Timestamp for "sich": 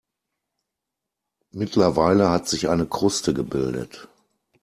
2.49-2.69